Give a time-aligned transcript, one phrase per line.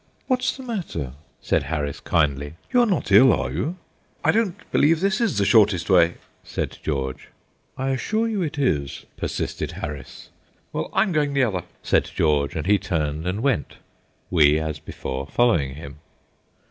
[0.25, 2.55] "What's the matter?" said Harris, kindly.
[2.73, 3.77] "You are not ill, are you?"
[4.23, 7.27] "I don't believe this is the shortest way," said George.
[7.77, 10.29] "I assure you it is," persisted Harris.
[10.73, 13.75] "Well, I'm going the other," said George; and he turned and went,
[14.31, 15.97] we, as before, following him.